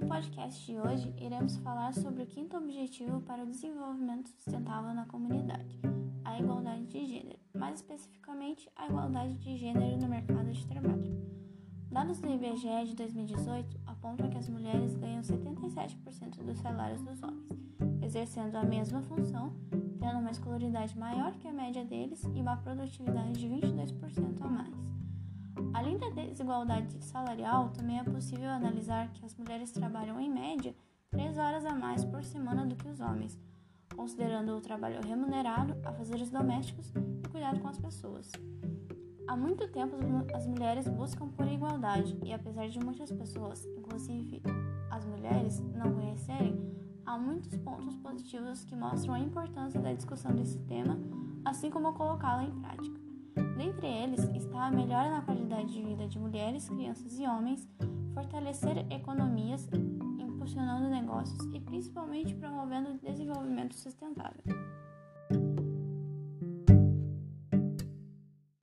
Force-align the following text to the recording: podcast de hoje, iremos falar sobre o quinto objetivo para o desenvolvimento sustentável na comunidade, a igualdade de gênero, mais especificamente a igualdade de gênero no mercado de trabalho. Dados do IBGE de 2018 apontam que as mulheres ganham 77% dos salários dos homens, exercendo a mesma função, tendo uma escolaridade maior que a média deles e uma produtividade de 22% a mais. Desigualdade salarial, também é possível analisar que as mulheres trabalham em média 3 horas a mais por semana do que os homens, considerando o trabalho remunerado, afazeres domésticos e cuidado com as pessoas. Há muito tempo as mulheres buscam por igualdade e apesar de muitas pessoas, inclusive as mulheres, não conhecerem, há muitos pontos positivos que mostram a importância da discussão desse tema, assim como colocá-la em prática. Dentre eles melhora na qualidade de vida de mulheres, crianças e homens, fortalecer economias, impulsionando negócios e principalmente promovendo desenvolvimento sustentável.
podcast 0.00 0.64
de 0.64 0.78
hoje, 0.78 1.14
iremos 1.18 1.56
falar 1.58 1.92
sobre 1.92 2.22
o 2.22 2.26
quinto 2.26 2.56
objetivo 2.56 3.20
para 3.20 3.42
o 3.42 3.46
desenvolvimento 3.46 4.28
sustentável 4.28 4.94
na 4.94 5.06
comunidade, 5.06 5.78
a 6.24 6.38
igualdade 6.38 6.86
de 6.86 7.04
gênero, 7.04 7.38
mais 7.54 7.80
especificamente 7.80 8.70
a 8.76 8.86
igualdade 8.86 9.36
de 9.38 9.56
gênero 9.56 9.96
no 9.96 10.08
mercado 10.08 10.50
de 10.50 10.66
trabalho. 10.66 11.14
Dados 11.90 12.18
do 12.20 12.28
IBGE 12.28 12.86
de 12.86 12.96
2018 12.96 13.80
apontam 13.86 14.28
que 14.28 14.38
as 14.38 14.48
mulheres 14.48 14.94
ganham 14.96 15.22
77% 15.22 16.42
dos 16.44 16.58
salários 16.58 17.02
dos 17.02 17.22
homens, 17.22 17.50
exercendo 18.02 18.56
a 18.56 18.64
mesma 18.64 19.00
função, 19.02 19.54
tendo 20.00 20.18
uma 20.18 20.30
escolaridade 20.30 20.98
maior 20.98 21.32
que 21.34 21.46
a 21.46 21.52
média 21.52 21.84
deles 21.84 22.22
e 22.34 22.40
uma 22.40 22.56
produtividade 22.56 23.32
de 23.32 23.48
22% 23.48 24.40
a 24.40 24.48
mais. 24.48 24.74
Desigualdade 26.44 27.02
salarial, 27.02 27.70
também 27.70 27.98
é 27.98 28.04
possível 28.04 28.50
analisar 28.50 29.08
que 29.14 29.24
as 29.24 29.34
mulheres 29.34 29.72
trabalham 29.72 30.20
em 30.20 30.30
média 30.30 30.76
3 31.10 31.38
horas 31.38 31.64
a 31.64 31.74
mais 31.74 32.04
por 32.04 32.22
semana 32.22 32.66
do 32.66 32.76
que 32.76 32.86
os 32.86 33.00
homens, 33.00 33.40
considerando 33.96 34.54
o 34.54 34.60
trabalho 34.60 35.00
remunerado, 35.00 35.74
afazeres 35.82 36.28
domésticos 36.28 36.92
e 37.24 37.28
cuidado 37.30 37.60
com 37.60 37.68
as 37.68 37.78
pessoas. 37.78 38.30
Há 39.26 39.34
muito 39.34 39.66
tempo 39.68 39.96
as 40.34 40.46
mulheres 40.46 40.86
buscam 40.86 41.28
por 41.28 41.48
igualdade 41.48 42.14
e 42.22 42.30
apesar 42.30 42.68
de 42.68 42.78
muitas 42.78 43.10
pessoas, 43.10 43.64
inclusive 43.78 44.42
as 44.90 45.06
mulheres, 45.06 45.60
não 45.74 45.94
conhecerem, 45.94 46.60
há 47.06 47.16
muitos 47.16 47.56
pontos 47.56 47.96
positivos 47.96 48.66
que 48.66 48.76
mostram 48.76 49.14
a 49.14 49.18
importância 49.18 49.80
da 49.80 49.94
discussão 49.94 50.34
desse 50.34 50.58
tema, 50.64 50.98
assim 51.42 51.70
como 51.70 51.94
colocá-la 51.94 52.44
em 52.44 52.60
prática. 52.60 53.00
Dentre 53.56 53.86
eles 53.86 54.26
melhora 54.70 55.10
na 55.10 55.22
qualidade 55.22 55.72
de 55.72 55.82
vida 55.82 56.06
de 56.06 56.18
mulheres, 56.18 56.68
crianças 56.68 57.18
e 57.18 57.26
homens, 57.26 57.68
fortalecer 58.12 58.78
economias, 58.90 59.68
impulsionando 60.18 60.88
negócios 60.88 61.44
e 61.52 61.60
principalmente 61.60 62.34
promovendo 62.34 62.98
desenvolvimento 62.98 63.74
sustentável. 63.74 64.42